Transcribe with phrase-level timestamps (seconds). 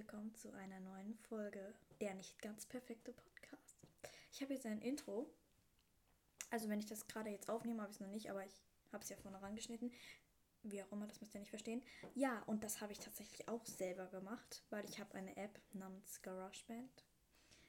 [0.00, 3.76] willkommen zu einer neuen Folge der nicht ganz perfekte Podcast.
[4.32, 5.28] Ich habe jetzt ein Intro.
[6.48, 9.04] Also wenn ich das gerade jetzt aufnehme, habe ich es noch nicht, aber ich habe
[9.04, 9.92] es ja vorne rangeschnitten.
[10.62, 11.82] Wie auch immer, das müsst ihr nicht verstehen.
[12.14, 16.22] Ja, und das habe ich tatsächlich auch selber gemacht, weil ich habe eine App namens
[16.22, 17.04] GarageBand.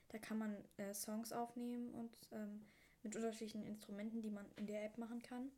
[0.08, 2.66] Da kann man äh, Songs aufnehmen und ähm,
[3.04, 5.52] mit unterschiedlichen Instrumenten, die man in der App machen kann.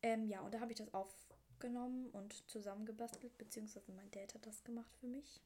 [0.00, 4.64] Ähm, ja, und da habe ich das aufgenommen und zusammengebastelt, beziehungsweise mein Dad hat das
[4.64, 5.42] gemacht für mich.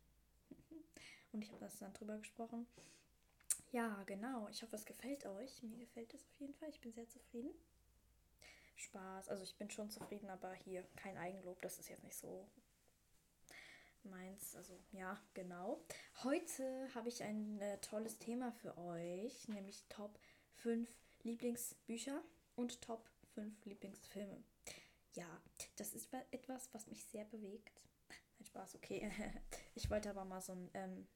[1.34, 2.66] Und ich habe das dann drüber gesprochen.
[3.72, 4.48] Ja, genau.
[4.50, 5.62] Ich hoffe, es gefällt euch.
[5.62, 6.68] Mir gefällt es auf jeden Fall.
[6.70, 7.50] Ich bin sehr zufrieden.
[8.76, 9.28] Spaß.
[9.28, 11.60] Also ich bin schon zufrieden, aber hier kein Eigenlob.
[11.60, 12.48] Das ist jetzt nicht so
[14.04, 14.54] meins.
[14.54, 15.84] Also ja, genau.
[16.22, 20.18] Heute habe ich ein äh, tolles Thema für euch, nämlich Top
[20.58, 20.88] 5
[21.24, 22.22] Lieblingsbücher
[22.54, 24.44] und Top 5 Lieblingsfilme.
[25.14, 25.40] Ja,
[25.76, 27.82] das ist etwas, was mich sehr bewegt.
[28.08, 29.10] Nein, Spaß, okay.
[29.74, 31.08] Ich wollte aber mal so ein, ähm,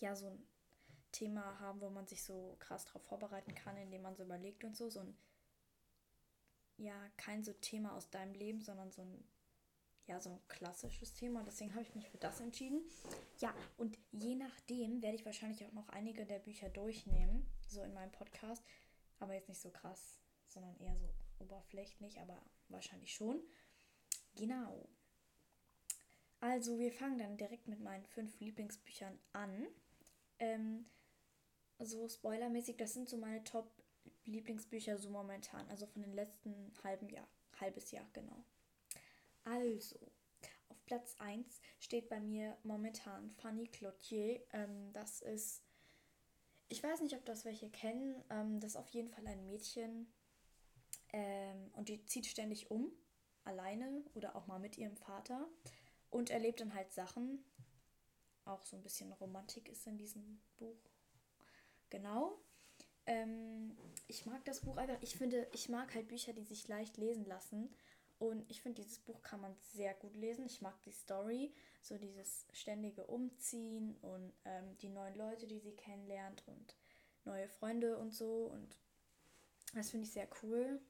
[0.00, 0.46] ja, so ein
[1.12, 4.76] Thema haben, wo man sich so krass darauf vorbereiten kann, indem man so überlegt und
[4.76, 4.90] so.
[4.90, 5.16] So ein,
[6.76, 9.24] ja, kein so Thema aus deinem Leben, sondern so ein,
[10.06, 11.40] ja, so ein klassisches Thema.
[11.40, 12.82] Und deswegen habe ich mich für das entschieden.
[13.38, 17.94] Ja, und je nachdem werde ich wahrscheinlich auch noch einige der Bücher durchnehmen, so in
[17.94, 18.62] meinem Podcast.
[19.18, 23.40] Aber jetzt nicht so krass, sondern eher so oberflächlich, aber wahrscheinlich schon.
[24.34, 24.88] Genau.
[26.40, 29.66] Also, wir fangen dann direkt mit meinen fünf Lieblingsbüchern an.
[30.38, 30.86] Ähm,
[31.78, 37.28] so spoilermäßig, das sind so meine Top-Lieblingsbücher so momentan, also von den letzten halben Jahr,
[37.60, 38.44] halbes Jahr, genau.
[39.44, 39.98] Also,
[40.68, 44.44] auf Platz 1 steht bei mir momentan Fanny Cloutier.
[44.52, 45.62] Ähm, das ist
[46.68, 48.22] ich weiß nicht, ob das welche kennen.
[48.30, 50.12] Ähm, das ist auf jeden Fall ein Mädchen.
[51.12, 52.90] Ähm, und die zieht ständig um,
[53.44, 55.48] alleine oder auch mal mit ihrem Vater.
[56.16, 57.44] Und erlebt dann halt Sachen.
[58.46, 60.78] Auch so ein bisschen Romantik ist in diesem Buch.
[61.90, 62.38] Genau.
[63.04, 64.96] Ähm, ich mag das Buch einfach.
[65.02, 67.68] Ich finde, ich mag halt Bücher, die sich leicht lesen lassen.
[68.18, 70.46] Und ich finde, dieses Buch kann man sehr gut lesen.
[70.46, 75.76] Ich mag die Story, so dieses ständige Umziehen und ähm, die neuen Leute, die sie
[75.76, 76.76] kennenlernt und
[77.26, 78.46] neue Freunde und so.
[78.46, 78.78] Und
[79.74, 80.80] das finde ich sehr cool.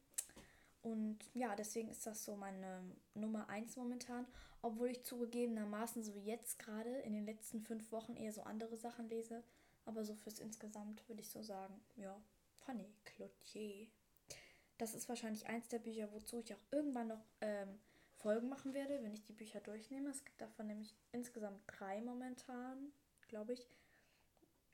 [0.86, 2.80] Und ja, deswegen ist das so meine
[3.14, 4.24] Nummer 1 momentan.
[4.62, 9.08] Obwohl ich zugegebenermaßen so jetzt gerade in den letzten fünf Wochen eher so andere Sachen
[9.08, 9.42] lese.
[9.84, 12.16] Aber so fürs Insgesamt würde ich so sagen, ja,
[12.54, 13.88] Fanny Cloutier.
[14.78, 17.80] Das ist wahrscheinlich eins der Bücher, wozu ich auch irgendwann noch ähm,
[18.14, 20.10] Folgen machen werde, wenn ich die Bücher durchnehme.
[20.10, 22.92] Es gibt davon nämlich insgesamt drei momentan,
[23.26, 23.66] glaube ich.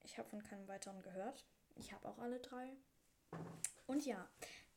[0.04, 1.46] Ich habe von keinem weiteren gehört.
[1.76, 2.76] Ich habe auch alle drei.
[3.86, 4.28] Und ja,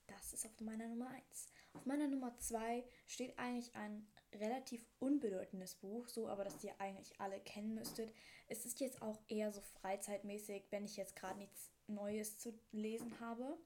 [0.07, 1.47] das ist auf meiner Nummer 1.
[1.73, 7.19] Auf meiner Nummer 2 steht eigentlich ein relativ unbedeutendes Buch, so aber das ihr eigentlich
[7.19, 8.13] alle kennen müsstet.
[8.47, 13.19] Es ist jetzt auch eher so freizeitmäßig, wenn ich jetzt gerade nichts Neues zu lesen
[13.19, 13.57] habe.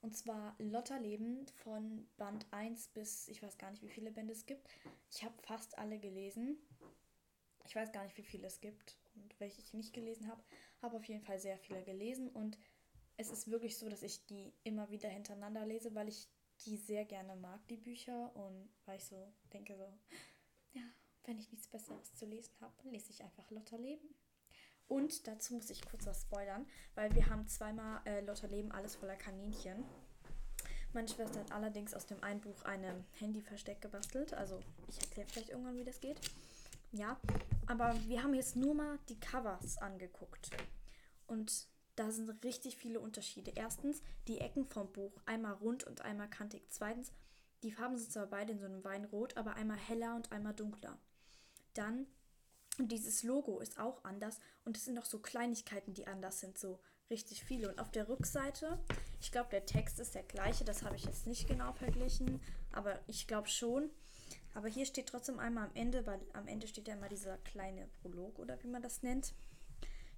[0.00, 4.46] Und zwar Lotterleben von Band 1 bis, ich weiß gar nicht, wie viele Bände es
[4.46, 4.68] gibt.
[5.10, 6.58] Ich habe fast alle gelesen.
[7.66, 10.42] Ich weiß gar nicht, wie viele es gibt und welche ich nicht gelesen habe.
[10.80, 12.58] Habe auf jeden Fall sehr viele gelesen und
[13.18, 16.28] es ist wirklich so, dass ich die immer wieder hintereinander lese, weil ich
[16.64, 18.34] die sehr gerne mag, die Bücher.
[18.34, 19.92] Und weil ich so denke, so,
[20.72, 20.82] ja,
[21.24, 24.08] wenn ich nichts Besseres zu lesen habe, lese ich einfach Lotterleben.
[24.86, 29.16] Und dazu muss ich kurz was spoilern, weil wir haben zweimal äh, Lotterleben alles voller
[29.16, 29.84] Kaninchen.
[30.94, 34.32] Meine Schwester hat allerdings aus dem einen Buch ein Handyversteck gebastelt.
[34.32, 36.18] Also ich erkläre vielleicht irgendwann, wie das geht.
[36.92, 37.20] Ja,
[37.66, 40.50] aber wir haben jetzt nur mal die Covers angeguckt.
[41.26, 41.68] Und
[41.98, 43.52] da sind richtig viele Unterschiede.
[43.54, 46.62] Erstens die Ecken vom Buch, einmal rund und einmal kantig.
[46.68, 47.12] Zweitens,
[47.64, 50.96] die Farben sind zwar beide in so einem Weinrot, aber einmal heller und einmal dunkler.
[51.74, 52.06] Dann
[52.78, 56.78] dieses Logo ist auch anders und es sind noch so Kleinigkeiten, die anders sind, so
[57.10, 57.68] richtig viele.
[57.68, 58.78] Und auf der Rückseite,
[59.20, 62.40] ich glaube, der Text ist der gleiche, das habe ich jetzt nicht genau verglichen,
[62.70, 63.90] aber ich glaube schon.
[64.54, 67.88] Aber hier steht trotzdem einmal am Ende, weil am Ende steht ja immer dieser kleine
[68.00, 69.34] Prolog oder wie man das nennt.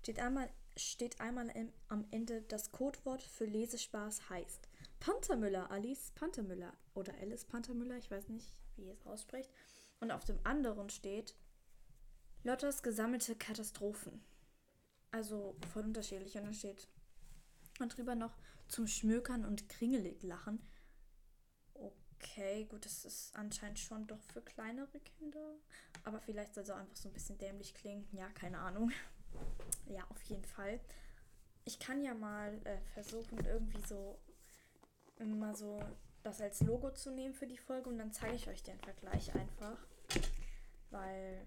[0.03, 0.49] Steht einmal,
[0.81, 4.69] steht einmal im, am Ende das Codewort für Lesespaß heißt
[5.01, 9.51] Pantermüller, Alice Pantermüller oder Alice Pantermüller, ich weiß nicht, wie ihr es ausspricht.
[10.01, 11.35] Und auf dem anderen steht
[12.43, 14.23] Lottas gesammelte Katastrophen.
[15.11, 16.37] Also voll unterschiedlich.
[16.37, 16.89] Und dann steht
[17.81, 18.37] und drüber noch
[18.69, 20.61] zum Schmökern und kringelig lachen.
[21.75, 25.57] Okay, gut, das ist anscheinend schon doch für kleinere Kinder.
[26.05, 28.07] Aber vielleicht soll es auch einfach so ein bisschen dämlich klingen.
[28.13, 28.93] Ja, keine Ahnung.
[29.87, 30.81] Ja, auf jeden Fall.
[31.65, 34.19] Ich kann ja mal äh, versuchen, irgendwie so
[35.19, 35.81] immer so
[36.23, 39.35] das als Logo zu nehmen für die Folge und dann zeige ich euch den Vergleich
[39.35, 39.79] einfach.
[40.91, 41.47] Weil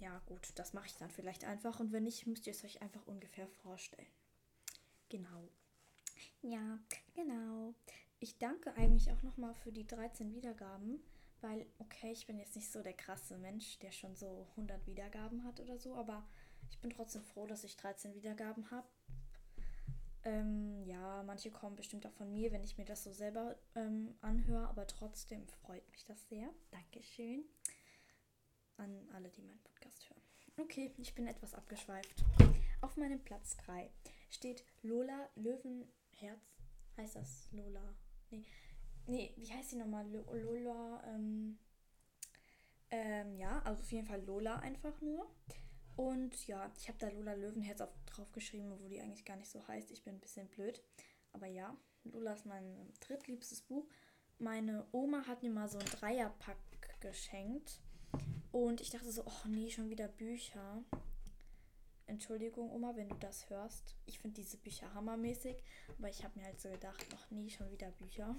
[0.00, 1.80] ja, gut, das mache ich dann vielleicht einfach.
[1.80, 4.06] Und wenn nicht, müsst ihr es euch einfach ungefähr vorstellen.
[5.08, 5.48] Genau.
[6.42, 6.78] Ja,
[7.14, 7.74] genau.
[8.18, 11.02] Ich danke eigentlich auch nochmal für die 13 Wiedergaben,
[11.40, 15.44] weil, okay, ich bin jetzt nicht so der krasse Mensch, der schon so 100 Wiedergaben
[15.44, 16.26] hat oder so, aber
[16.70, 18.88] ich bin trotzdem froh, dass ich 13 Wiedergaben habe.
[20.24, 24.16] Ähm, ja, manche kommen bestimmt auch von mir, wenn ich mir das so selber ähm,
[24.20, 26.48] anhöre, aber trotzdem freut mich das sehr.
[26.70, 27.44] Dankeschön
[28.76, 30.22] an alle, die meinen Podcast hören.
[30.58, 32.24] Okay, ich bin etwas abgeschweift.
[32.80, 33.90] Auf meinem Platz 3
[34.30, 36.40] steht Lola Löwenherz.
[36.96, 37.94] Heißt das Lola?
[38.30, 38.44] Nee.
[39.06, 40.06] Nee, wie heißt die nochmal?
[40.08, 41.58] Lola, ähm,
[42.90, 45.30] ähm, ja, also auf jeden Fall Lola einfach nur.
[45.96, 49.50] Und ja, ich habe da Lola Löwenherz auf, drauf geschrieben, wo die eigentlich gar nicht
[49.50, 49.90] so heißt.
[49.90, 50.82] Ich bin ein bisschen blöd.
[51.32, 53.86] Aber ja, Lola ist mein drittliebstes Buch.
[54.38, 56.58] Meine Oma hat mir mal so ein Dreierpack
[57.00, 57.80] geschenkt.
[58.52, 60.84] Und ich dachte so, oh nee, schon wieder Bücher.
[62.06, 63.96] Entschuldigung, Oma, wenn du das hörst.
[64.04, 65.56] Ich finde diese Bücher hammermäßig,
[65.98, 68.36] aber ich habe mir halt so gedacht, ach nie schon wieder Bücher.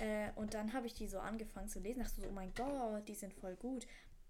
[0.00, 2.00] Äh, und dann habe ich die so angefangen zu lesen.
[2.00, 3.86] Dachte so, oh mein Gott, die sind voll gut.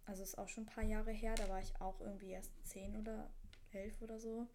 [0.07, 2.97] Also ist auch schon ein paar Jahre her, da war ich auch irgendwie erst zehn
[2.97, 3.31] oder
[3.73, 4.47] elf oder so.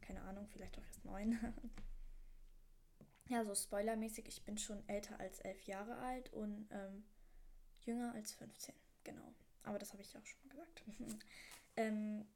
[0.00, 1.38] Keine Ahnung, vielleicht auch erst neun.
[3.28, 7.04] ja, so spoilermäßig, ich bin schon älter als elf Jahre alt und ähm,
[7.80, 8.74] jünger als 15.
[9.04, 9.34] Genau.
[9.62, 10.84] Aber das habe ich ja auch schon mal gesagt.
[11.76, 12.26] ähm,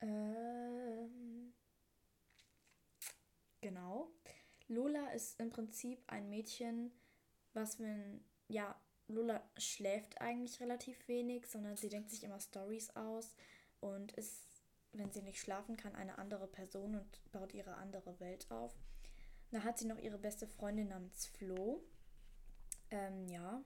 [0.00, 1.54] ähm,
[3.60, 4.10] genau.
[4.68, 6.90] Lola ist im Prinzip ein Mädchen,
[7.52, 8.74] was wenn, ja,
[9.08, 13.34] Lola schläft eigentlich relativ wenig, sondern sie denkt sich immer Stories aus
[13.80, 14.42] und ist,
[14.92, 18.74] wenn sie nicht schlafen kann, eine andere Person und baut ihre andere Welt auf.
[19.50, 21.82] Da hat sie noch ihre beste Freundin namens Flo.
[22.90, 23.62] Ähm, ja.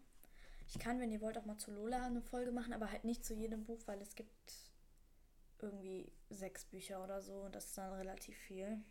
[0.69, 3.25] Ich kann, wenn ihr wollt, auch mal zu Lola eine Folge machen, aber halt nicht
[3.25, 4.71] zu jedem Buch, weil es gibt
[5.59, 8.83] irgendwie sechs Bücher oder so und das ist dann relativ viel.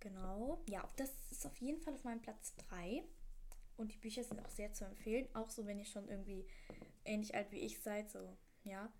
[0.00, 0.62] Genau.
[0.68, 3.04] Ja, das ist auf jeden Fall auf meinem Platz 3.
[3.76, 5.28] Und die Bücher sind auch sehr zu empfehlen.
[5.34, 6.46] Auch so, wenn ihr schon irgendwie
[7.04, 8.92] ähnlich alt wie ich seid, so, ja.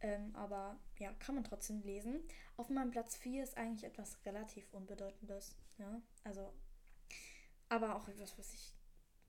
[0.00, 2.22] Ähm, aber ja, kann man trotzdem lesen.
[2.56, 5.56] Auf meinem Platz 4 ist eigentlich etwas relativ Unbedeutendes.
[5.78, 6.52] Ja, also,
[7.68, 8.74] aber auch etwas, was ich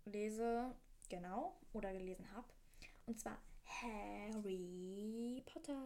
[0.06, 0.76] lese,
[1.10, 2.48] genau, oder gelesen habe.
[3.06, 5.82] Und zwar Harry Potter.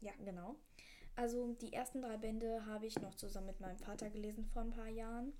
[0.00, 0.56] Ja, genau.
[1.16, 4.70] Also die ersten drei Bände habe ich noch zusammen mit meinem Vater gelesen vor ein
[4.70, 5.32] paar Jahren.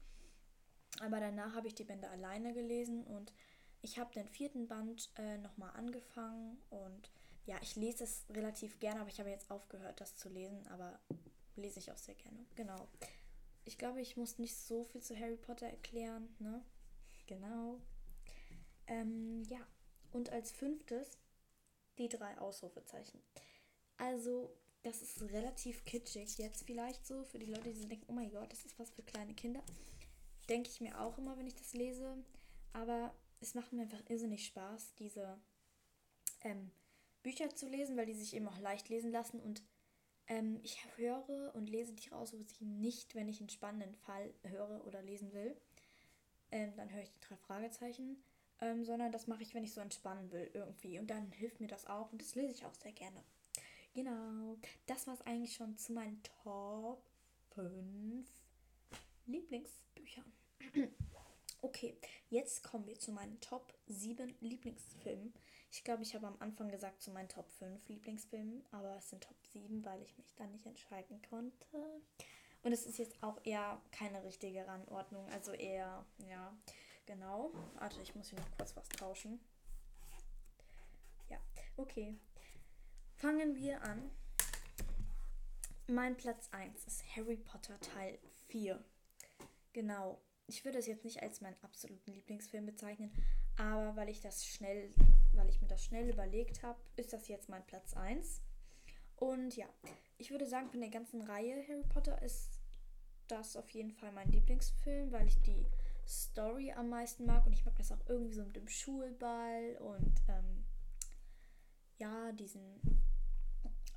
[1.00, 3.32] Aber danach habe ich die Bände alleine gelesen und
[3.82, 7.10] ich habe den vierten Band äh, nochmal angefangen und
[7.46, 11.00] ja, ich lese es relativ gerne, aber ich habe jetzt aufgehört, das zu lesen, aber
[11.56, 12.44] lese ich auch sehr gerne.
[12.54, 12.88] Genau.
[13.64, 16.62] Ich glaube, ich muss nicht so viel zu Harry Potter erklären, ne?
[17.26, 17.80] Genau.
[18.86, 19.66] Ähm, ja.
[20.12, 21.10] Und als fünftes
[21.98, 23.20] die drei Ausrufezeichen.
[23.96, 28.12] Also, das ist relativ kitschig jetzt vielleicht so für die Leute, die so denken, oh
[28.12, 29.62] mein Gott, das ist was für kleine Kinder.
[30.50, 32.22] Denke ich mir auch immer, wenn ich das lese.
[32.72, 35.38] Aber es macht mir einfach irrsinnig Spaß, diese
[36.42, 36.70] ähm,
[37.22, 39.40] Bücher zu lesen, weil die sich eben auch leicht lesen lassen.
[39.40, 39.62] Und
[40.26, 45.02] ähm, ich höre und lese Tiere aus, nicht, wenn ich einen spannenden Fall höre oder
[45.02, 45.56] lesen will.
[46.50, 48.22] Ähm, dann höre ich die drei Fragezeichen
[48.60, 50.98] ähm, sondern das mache ich, wenn ich so entspannen will irgendwie.
[50.98, 53.22] Und dann hilft mir das auch und das lese ich auch sehr gerne.
[53.94, 57.02] Genau, das war es eigentlich schon zu meinen Top
[57.54, 58.28] 5
[59.26, 60.32] Lieblingsbüchern.
[61.62, 61.96] Okay,
[62.28, 65.32] jetzt kommen wir zu meinen Top 7 Lieblingsfilmen.
[65.72, 69.22] Ich glaube, ich habe am Anfang gesagt zu meinen Top 5 Lieblingsfilmen, aber es sind
[69.22, 71.66] Top 7, weil ich mich dann nicht entscheiden konnte.
[72.62, 76.54] Und es ist jetzt auch eher keine richtige Rangordnung, also eher, ja,
[77.10, 77.50] Genau.
[77.74, 79.40] Warte, ich muss hier noch kurz was tauschen.
[81.28, 81.38] Ja,
[81.76, 82.16] okay.
[83.16, 84.12] Fangen wir an.
[85.88, 88.80] Mein Platz 1 ist Harry Potter Teil 4.
[89.72, 90.20] Genau.
[90.50, 93.12] Ich würde es jetzt nicht als meinen absoluten Lieblingsfilm bezeichnen,
[93.56, 94.92] aber weil ich das schnell,
[95.32, 98.42] weil ich mir das schnell überlegt habe, ist das jetzt mein Platz 1.
[99.14, 99.66] Und ja,
[100.18, 102.58] ich würde sagen, von der ganzen Reihe Harry Potter ist
[103.28, 105.66] das auf jeden Fall mein Lieblingsfilm, weil ich die
[106.04, 107.46] Story am meisten mag.
[107.46, 110.64] Und ich mag das auch irgendwie so mit dem Schulball und ähm,
[111.98, 112.80] ja, diesen,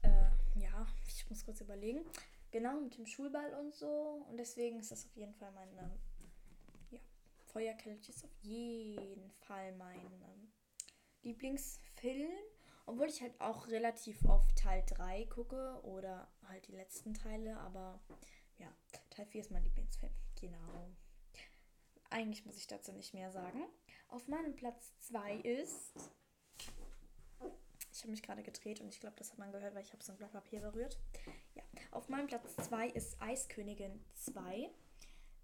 [0.04, 2.06] äh, ja, ich muss kurz überlegen.
[2.52, 4.24] Genau, mit dem Schulball und so.
[4.30, 5.74] Und deswegen ist das auf jeden Fall mein,
[7.54, 10.52] Feuerkelch ist auf jeden Fall mein ähm,
[11.22, 12.32] Lieblingsfilm.
[12.86, 18.02] Obwohl ich halt auch relativ oft Teil 3 gucke oder halt die letzten Teile, aber
[18.58, 18.68] ja,
[19.10, 20.12] Teil 4 ist mein Lieblingsfilm.
[20.42, 20.90] Genau.
[22.10, 23.64] Eigentlich muss ich dazu nicht mehr sagen.
[24.10, 25.94] Auf meinem Platz 2 ist
[27.92, 30.04] Ich habe mich gerade gedreht und ich glaube, das hat man gehört, weil ich habe
[30.04, 31.00] so ein Blatt Papier berührt.
[31.56, 34.70] Ja, auf meinem Platz 2 ist Eiskönigin 2.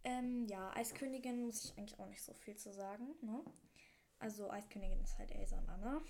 [0.03, 3.15] Ähm, ja, Eiskönigin muss ich eigentlich auch nicht so viel zu sagen.
[3.21, 3.43] Ne?
[4.19, 6.01] Also Eiskönigin ist halt Elsa und Anna.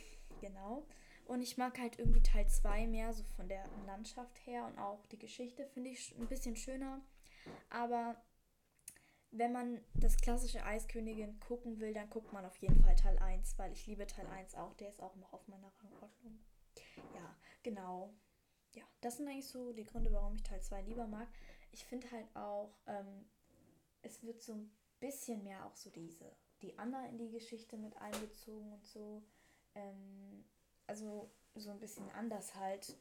[0.41, 0.85] Genau.
[1.25, 5.05] Und ich mag halt irgendwie Teil 2 mehr, so von der Landschaft her und auch
[5.07, 7.01] die Geschichte finde ich ein bisschen schöner.
[7.69, 8.15] Aber
[9.31, 13.59] wenn man das klassische Eiskönigin gucken will, dann guckt man auf jeden Fall Teil 1,
[13.59, 14.73] weil ich liebe Teil 1 auch.
[14.75, 16.39] Der ist auch noch auf meiner Rangordnung.
[17.13, 18.13] Ja, genau.
[18.73, 21.27] Ja, das sind eigentlich so die Gründe, warum ich Teil 2 lieber mag.
[21.71, 23.29] Ich finde halt auch, ähm,
[24.01, 27.95] es wird so ein bisschen mehr auch so diese, die Anna in die Geschichte mit
[27.97, 29.23] einbezogen und so.
[29.75, 30.43] Ähm,
[30.87, 32.95] also so ein bisschen anders halt.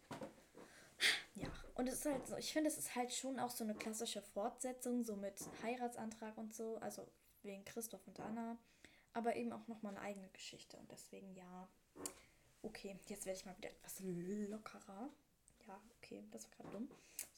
[1.35, 3.75] Ja, und es ist halt so, ich finde, es ist halt schon auch so eine
[3.75, 7.07] klassische Fortsetzung, so mit Heiratsantrag und so, also
[7.43, 8.59] wegen Christoph und Anna,
[9.13, 11.69] aber eben auch nochmal eine eigene Geschichte und deswegen ja.
[12.63, 15.09] Okay, jetzt werde ich mal wieder etwas lockerer.
[15.69, 16.89] Ja, okay, das war gerade dumm.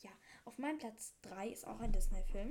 [0.03, 0.11] Ja,
[0.45, 2.51] auf meinem Platz 3 ist auch ein Disney-Film,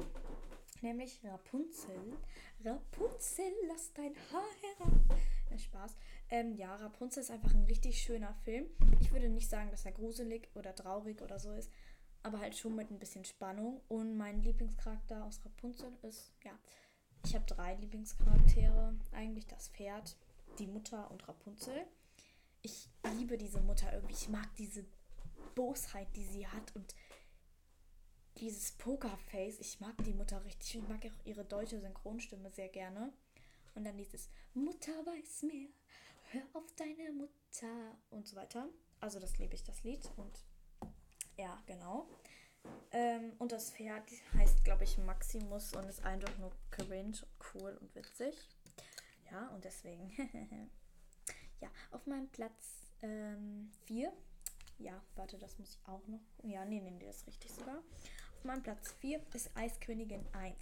[0.81, 2.17] nämlich Rapunzel.
[2.63, 5.19] Rapunzel, lass dein Haar herab.
[5.49, 5.95] Ja, Spaß.
[6.29, 8.67] Ähm, ja, Rapunzel ist einfach ein richtig schöner Film.
[8.99, 11.71] Ich würde nicht sagen, dass er gruselig oder traurig oder so ist,
[12.21, 13.81] aber halt schon mit ein bisschen Spannung.
[13.87, 16.51] Und mein Lieblingscharakter aus Rapunzel ist, ja,
[17.25, 18.95] ich habe drei Lieblingscharaktere.
[19.11, 20.15] Eigentlich das Pferd,
[20.59, 21.85] die Mutter und Rapunzel.
[22.61, 24.13] Ich liebe diese Mutter irgendwie.
[24.13, 24.85] Ich mag diese
[25.55, 26.93] Bosheit, die sie hat und
[28.39, 29.59] dieses Pokerface.
[29.59, 30.75] Ich mag die Mutter richtig.
[30.75, 33.11] Ich mag auch ihre deutsche Synchronstimme sehr gerne.
[33.75, 35.67] Und dann dieses Mutter weiß mehr,
[36.31, 38.67] hör auf deine Mutter und so weiter.
[38.99, 40.09] Also das liebe ich, das Lied.
[40.17, 40.43] Und
[41.37, 42.07] ja, genau.
[42.91, 47.17] Ähm, und das Pferd heißt, glaube ich, Maximus und ist einfach nur cringe,
[47.53, 48.35] cool und witzig.
[49.31, 50.11] Ja, und deswegen.
[51.61, 53.07] ja, auf meinem Platz 4.
[53.09, 53.71] Ähm,
[54.79, 56.21] ja, warte, das muss ich auch noch.
[56.43, 57.83] Ja, nee, nee, das ist richtig sogar.
[58.39, 60.55] Auf meinem Platz 4 ist Eiskönigin 1.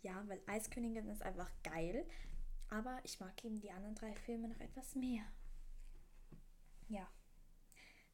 [0.00, 2.06] Ja, weil Eiskönigin ist einfach geil.
[2.70, 5.22] Aber ich mag eben die anderen drei Filme noch etwas mehr.
[6.88, 7.06] Ja.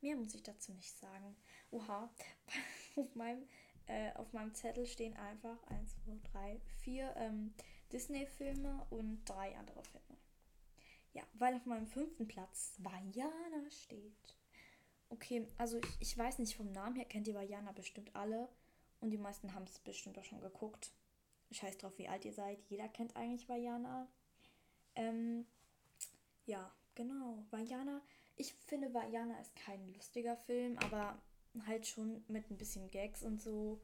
[0.01, 1.37] Mehr muss ich dazu nicht sagen.
[1.71, 2.11] Oha,
[2.97, 3.49] auf meinem,
[3.87, 7.55] äh, auf meinem Zettel stehen einfach 1, 2, 3, 4 ähm,
[7.93, 10.19] Disney-Filme und drei andere Filme.
[11.13, 14.37] Ja, weil auf meinem fünften Platz Vajana steht.
[15.11, 18.49] Okay, also ich, ich weiß nicht vom Namen her, kennt ihr Vajana bestimmt alle.
[19.01, 20.93] Und die meisten haben es bestimmt auch schon geguckt.
[21.51, 22.59] Scheiß drauf, wie alt ihr seid.
[22.69, 24.09] Jeder kennt eigentlich Vajana.
[24.95, 25.47] Ähm,
[26.47, 27.45] ja, genau.
[27.51, 28.03] Vajana.
[28.37, 31.21] Ich finde, Vajana ist kein lustiger Film, aber
[31.67, 33.81] halt schon mit ein bisschen Gags und so.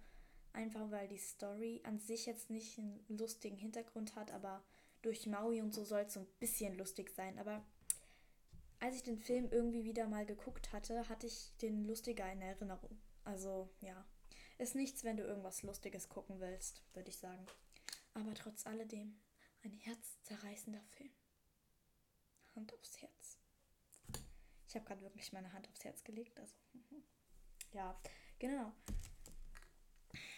[0.52, 4.62] Einfach weil die Story an sich jetzt nicht einen lustigen Hintergrund hat, aber
[5.02, 7.38] durch Maui und so soll es so ein bisschen lustig sein.
[7.38, 7.64] Aber
[8.80, 12.99] als ich den Film irgendwie wieder mal geguckt hatte, hatte ich den lustiger in Erinnerung.
[13.25, 14.04] Also ja,
[14.58, 17.46] ist nichts, wenn du irgendwas Lustiges gucken willst, würde ich sagen.
[18.14, 19.18] Aber trotz alledem
[19.62, 21.10] ein herzzerreißender Film.
[22.54, 23.38] Hand aufs Herz.
[24.68, 26.38] Ich habe gerade wirklich meine Hand aufs Herz gelegt.
[26.38, 26.54] Also,
[27.72, 28.00] ja,
[28.38, 28.72] genau.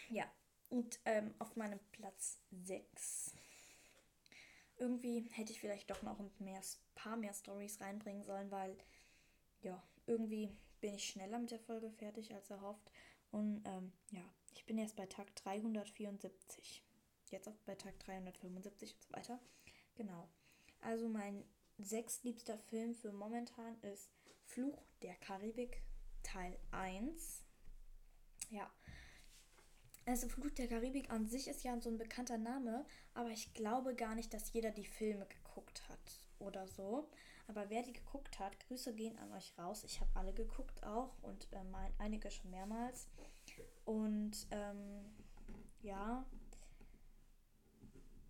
[0.09, 0.29] Ja,
[0.69, 3.33] und ähm, auf meinem Platz 6.
[4.77, 6.61] Irgendwie hätte ich vielleicht doch noch ein mehr,
[6.95, 8.77] paar mehr Stories reinbringen sollen, weil,
[9.61, 12.91] ja, irgendwie bin ich schneller mit der Folge fertig als erhofft.
[13.31, 16.83] Und ähm, ja, ich bin erst bei Tag 374
[17.31, 19.39] jetzt auch bei Tag 375 und so weiter.
[19.95, 20.29] Genau.
[20.81, 21.43] Also mein
[21.77, 24.09] sechstliebster Film für momentan ist
[24.45, 25.81] Fluch der Karibik
[26.23, 27.43] Teil 1.
[28.49, 28.71] Ja.
[30.05, 33.95] Also Fluch der Karibik an sich ist ja so ein bekannter Name, aber ich glaube
[33.95, 37.09] gar nicht, dass jeder die Filme geguckt hat oder so.
[37.49, 39.83] Aber wer die geguckt hat, Grüße gehen an euch raus.
[39.83, 41.57] Ich habe alle geguckt auch und äh,
[41.97, 43.07] einige schon mehrmals.
[43.85, 45.03] Und ähm,
[45.81, 46.23] ja,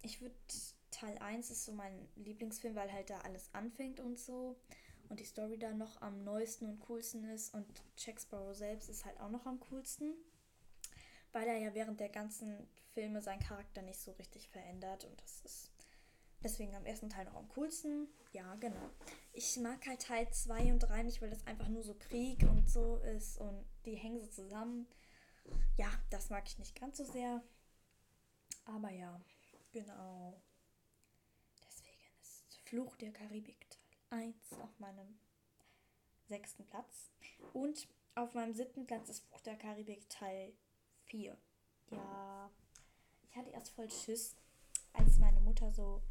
[0.01, 0.35] ich würde
[0.89, 4.55] Teil 1 ist so mein Lieblingsfilm, weil halt da alles anfängt und so.
[5.09, 7.53] Und die Story da noch am neuesten und coolsten ist.
[7.53, 10.13] Und Jack Sparrow selbst ist halt auch noch am coolsten.
[11.33, 15.03] Weil er ja während der ganzen Filme seinen Charakter nicht so richtig verändert.
[15.03, 15.71] Und das ist
[16.43, 18.07] deswegen am ersten Teil noch am coolsten.
[18.31, 18.89] Ja, genau.
[19.33, 22.69] Ich mag halt Teil 2 und 3 nicht, weil das einfach nur so Krieg und
[22.69, 23.37] so ist.
[23.39, 24.87] Und die hängen so zusammen.
[25.77, 27.43] Ja, das mag ich nicht ganz so sehr.
[28.65, 29.19] Aber ja.
[29.71, 30.41] Genau.
[31.67, 33.79] Deswegen ist Fluch der Karibik Teil
[34.09, 35.19] 1 auf meinem
[36.27, 37.11] sechsten Platz.
[37.53, 40.53] Und auf meinem siebten Platz ist Fluch der Karibik Teil
[41.05, 41.37] 4.
[41.91, 42.51] Ja,
[43.23, 44.35] ich hatte erst voll Schiss,
[44.93, 46.01] als meine Mutter so,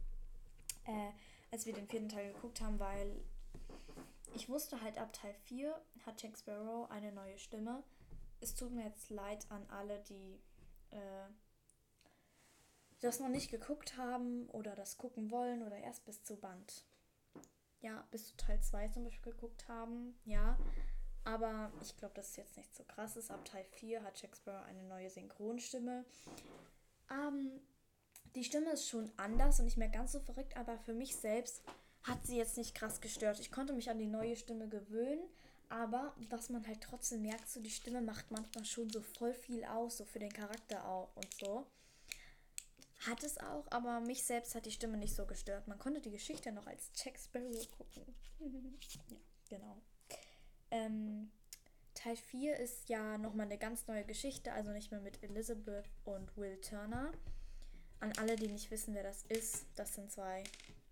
[0.89, 1.13] äh,
[1.53, 3.21] als wir den vierten Teil geguckt haben, weil
[4.35, 7.83] ich wusste halt ab Teil 4 hat Jack Sparrow eine neue Stimme.
[8.41, 10.41] Es tut mir jetzt leid an alle, die
[10.91, 11.29] äh,
[13.01, 16.85] das noch nicht geguckt haben oder das gucken wollen oder erst bis zu Band.
[17.81, 20.19] Ja, bis zu Teil 2 zum Beispiel geguckt haben.
[20.25, 20.59] Ja.
[21.25, 23.31] Aber ich glaube, das ist jetzt nicht so krass ist.
[23.31, 26.05] Ab Teil 4 hat Sparrow eine neue Synchronstimme.
[27.11, 27.61] Ähm,
[28.35, 31.63] die Stimme ist schon anders und nicht mehr ganz so verrückt, aber für mich selbst
[32.03, 33.41] hat sie jetzt nicht krass gestört.
[33.41, 35.23] Ich konnte mich an die neue Stimme gewöhnen,
[35.69, 39.65] aber was man halt trotzdem merkt, so die Stimme macht manchmal schon so voll viel
[39.65, 41.67] aus, so für den Charakter auch und so.
[43.07, 45.69] Hat es auch, aber mich selbst hat die Stimme nicht so gestört.
[45.69, 48.15] Man konnte die Geschichte noch als Jack Sparrow gucken.
[48.81, 49.17] ja,
[49.49, 49.77] genau.
[50.71, 51.31] Ähm,
[51.95, 56.37] Teil 4 ist ja nochmal eine ganz neue Geschichte, also nicht mehr mit Elizabeth und
[56.37, 57.13] Will Turner.
[58.01, 60.45] An alle, die nicht wissen, wer das ist, das sind zwei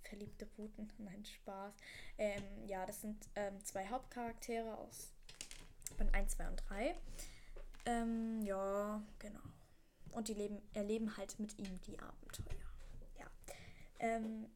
[0.03, 0.93] verliebte Puten.
[0.99, 1.75] Nein, Spaß.
[2.19, 5.13] Ähm, ja, das sind ähm, zwei Hauptcharaktere aus
[5.97, 6.97] Band 1, 2 und 3.
[7.87, 9.41] Ähm, ja, genau.
[10.13, 12.47] Und die leben, erleben halt mit ihm die Abenteuer.
[13.19, 13.27] Ja.
[13.99, 14.47] Ähm,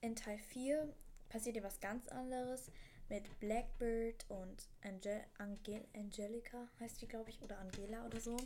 [0.00, 0.92] in Teil 4
[1.28, 2.70] passiert ja was ganz anderes
[3.08, 8.36] mit Blackbird und Angel Angel Angelica heißt die, glaube ich, oder Angela oder so.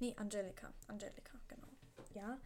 [0.00, 0.72] Nee, Angelica.
[0.88, 1.68] Angelica, genau.
[2.14, 2.38] Ja.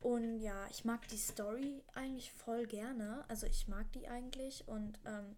[0.00, 3.24] Und ja, ich mag die Story eigentlich voll gerne.
[3.28, 5.36] Also ich mag die eigentlich und ähm,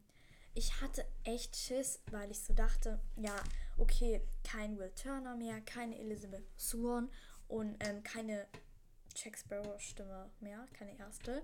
[0.55, 3.35] ich hatte echt Schiss, weil ich so dachte, ja,
[3.77, 7.11] okay, kein Will Turner mehr, keine Elizabeth Swan
[7.49, 8.47] und ähm, keine
[9.17, 11.43] Jack Sparrow Stimme mehr, keine erste.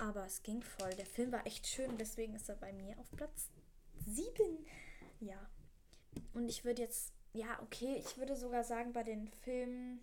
[0.00, 0.90] Aber es ging voll.
[0.94, 3.50] Der Film war echt schön, deswegen ist er bei mir auf Platz
[4.06, 4.66] 7.
[5.20, 5.48] Ja.
[6.32, 10.00] Und ich würde jetzt, ja, okay, ich würde sogar sagen, bei den Filmen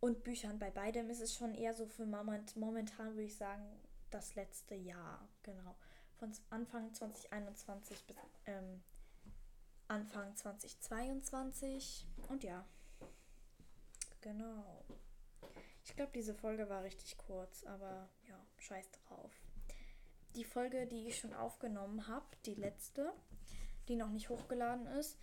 [0.00, 3.64] und Büchern, bei beidem ist es schon eher so für moment, momentan, würde ich sagen,
[4.10, 5.28] das letzte Jahr.
[5.42, 5.76] Genau.
[6.18, 8.82] Von Anfang 2021 bis ähm,
[9.88, 12.06] Anfang 2022.
[12.28, 12.64] Und ja.
[14.20, 14.84] Genau.
[15.84, 19.32] Ich glaube, diese Folge war richtig kurz, aber ja, scheiß drauf.
[20.36, 23.12] Die Folge, die ich schon aufgenommen habe, die letzte,
[23.88, 25.18] die noch nicht hochgeladen ist,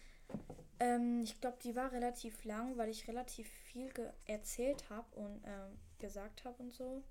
[0.80, 3.92] ähm, ich glaube, die war relativ lang, weil ich relativ viel
[4.26, 7.04] erzählt habe und ähm, gesagt habe und so.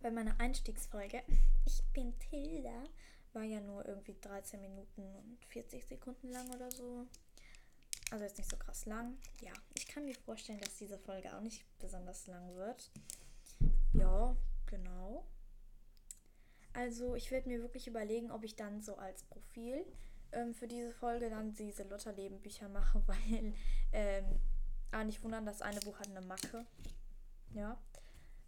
[0.00, 1.22] Bei meiner Einstiegsfolge,
[1.66, 2.84] ich bin Tilda,
[3.32, 7.06] war ja nur irgendwie 13 Minuten und 40 Sekunden lang oder so.
[8.10, 9.18] Also jetzt nicht so krass lang.
[9.40, 12.90] Ja, ich kann mir vorstellen, dass diese Folge auch nicht besonders lang wird.
[13.94, 15.24] Ja, genau.
[16.72, 19.84] Also ich werde mir wirklich überlegen, ob ich dann so als Profil
[20.32, 23.54] ähm, für diese Folge dann diese Lotterleben-Bücher mache, weil
[23.92, 24.40] ähm,
[24.92, 26.66] ah, nicht wundern, das eine Buch hat eine Macke.
[27.54, 27.80] Ja.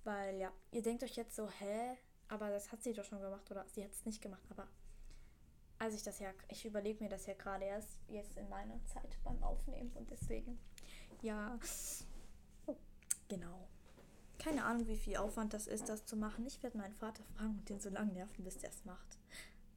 [0.05, 1.97] Weil ja, ihr denkt euch jetzt so, hä?
[2.29, 4.69] Aber das hat sie doch schon gemacht oder sie hat es nicht gemacht, aber
[5.79, 9.17] als ich das ja, ich überlege mir das ja gerade erst jetzt in meiner Zeit
[9.25, 10.59] beim Aufnehmen und deswegen,
[11.23, 11.59] ja,
[13.29, 13.69] genau.
[14.39, 16.47] Keine Ahnung, wie viel Aufwand das ist, das zu machen.
[16.47, 19.19] Ich werde meinen Vater fragen und den so lange nerven, bis der es macht.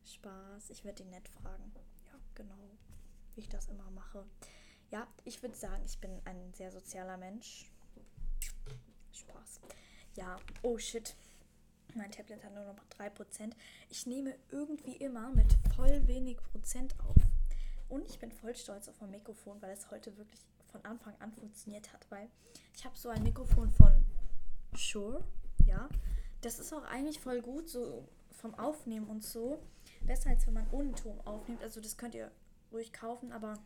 [0.05, 1.71] Spaß, ich werde ihn nett fragen.
[2.05, 2.77] Ja, genau,
[3.33, 4.25] wie ich das immer mache.
[4.91, 7.71] Ja, ich würde sagen, ich bin ein sehr sozialer Mensch.
[9.13, 9.61] Spaß.
[10.15, 11.15] Ja, oh shit.
[11.95, 13.51] Mein Tablet hat nur noch 3%.
[13.89, 17.15] Ich nehme irgendwie immer mit voll wenig Prozent auf.
[17.89, 20.39] Und ich bin voll stolz auf mein Mikrofon, weil es heute wirklich
[20.71, 22.09] von Anfang an funktioniert hat.
[22.09, 22.29] Weil
[22.75, 24.05] ich habe so ein Mikrofon von
[24.75, 25.23] Shure,
[25.65, 25.89] ja.
[26.41, 29.61] Das ist auch eigentlich voll gut, so vom Aufnehmen und so.
[30.01, 31.61] Besser als wenn man ohne Ton aufnimmt.
[31.61, 32.31] Also das könnt ihr
[32.71, 33.59] ruhig kaufen, aber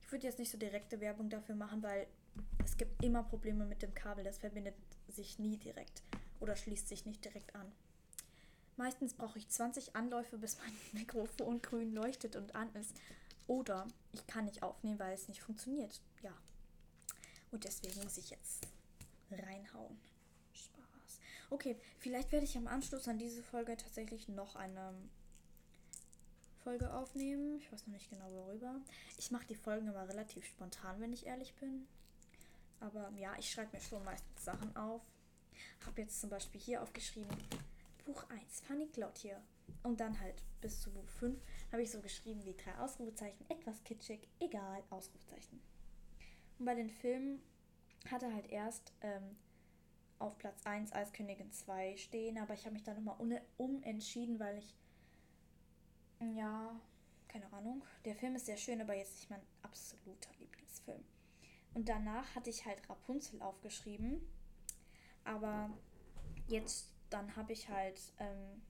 [0.00, 2.06] ich würde jetzt nicht so direkte Werbung dafür machen, weil
[2.64, 4.24] es gibt immer Probleme mit dem Kabel.
[4.24, 4.74] Das verbindet
[5.08, 6.02] sich nie direkt
[6.42, 7.70] oder schließt sich nicht direkt an.
[8.76, 12.94] Meistens brauche ich 20 Anläufe, bis mein Mikrofon grün leuchtet und an ist.
[13.46, 16.00] Oder ich kann nicht aufnehmen, weil es nicht funktioniert.
[16.22, 16.32] Ja.
[17.50, 18.66] Und deswegen muss ich jetzt
[19.30, 19.98] reinhauen.
[20.52, 21.20] Spaß.
[21.50, 24.94] Okay, vielleicht werde ich am Anschluss an diese Folge tatsächlich noch eine
[26.64, 27.58] Folge aufnehmen.
[27.58, 28.80] Ich weiß noch nicht genau worüber.
[29.18, 31.86] Ich mache die Folgen immer relativ spontan, wenn ich ehrlich bin.
[32.80, 35.02] Aber ja, ich schreibe mir schon meistens Sachen auf
[35.86, 37.36] habe jetzt zum Beispiel hier aufgeschrieben,
[38.04, 39.40] Buch 1, Fanny Claudier.
[39.82, 41.40] Und dann halt bis zu Buch 5
[41.72, 45.60] habe ich so geschrieben wie drei Ausrufezeichen, etwas kitschig, egal, Ausrufezeichen.
[46.58, 47.42] Und bei den Filmen
[48.10, 49.36] hatte halt erst ähm,
[50.18, 53.16] auf Platz 1 Eiskönigin 2 stehen, aber ich habe mich da nochmal
[53.56, 54.74] umentschieden, weil ich,
[56.20, 56.80] ja,
[57.28, 61.02] keine Ahnung, der Film ist sehr schön, aber jetzt nicht mein absoluter Lieblingsfilm.
[61.74, 64.20] Und danach hatte ich halt Rapunzel aufgeschrieben
[65.24, 65.70] aber
[66.48, 68.62] jetzt dann habe ich halt, ähm,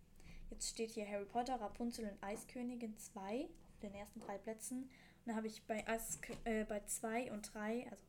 [0.50, 4.82] jetzt steht hier Harry Potter, Rapunzel und Eiskönigin 2 auf den ersten drei Plätzen.
[4.82, 8.02] Und dann habe ich bei 2 äh, bei zwei und 3, also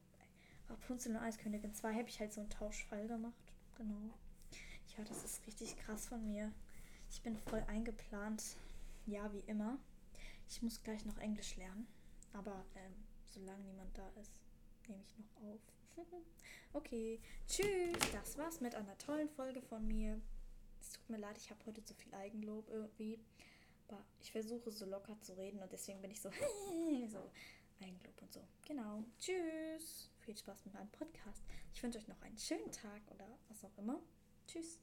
[0.70, 3.54] Rapunzel und Eiskönigin 2, habe ich halt so einen Tauschfall gemacht.
[3.78, 4.10] Genau.
[4.98, 6.52] Ja, das ist richtig krass von mir.
[7.10, 8.58] Ich bin voll eingeplant.
[9.06, 9.78] Ja, wie immer.
[10.50, 11.88] Ich muss gleich noch Englisch lernen.
[12.34, 12.94] Aber ähm,
[13.26, 14.40] solange niemand da ist,
[14.88, 15.62] nehme ich noch auf.
[16.74, 17.98] okay, tschüss.
[18.12, 20.20] Das war's mit einer tollen Folge von mir.
[20.80, 23.20] Es tut mir leid, ich habe heute zu viel Eigenlob irgendwie.
[23.88, 26.30] Aber ich versuche so locker zu reden und deswegen bin ich so,
[27.08, 27.32] so
[27.82, 28.42] Eigenlob und so.
[28.66, 29.04] Genau.
[29.20, 30.10] Tschüss.
[30.20, 31.44] Viel Spaß mit meinem Podcast.
[31.74, 34.00] Ich wünsche euch noch einen schönen Tag oder was auch immer.
[34.48, 34.80] Tschüss.